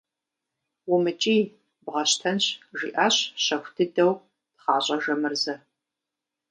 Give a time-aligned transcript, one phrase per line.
[0.93, 1.41] –УмыкӀий,
[1.85, 2.43] бгъэщтэнщ,–
[2.77, 4.11] жиӀащ щэху дыдэу
[4.55, 5.55] пхъащӀэ Жамырзэ.